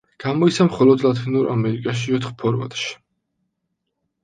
გამოიცა 0.21 0.65
მხოლოდ 0.69 1.03
ლათინურ 1.07 1.51
ამერიკაში 1.57 2.17
ოთხ 2.21 2.33
ფორმატში. 2.41 2.91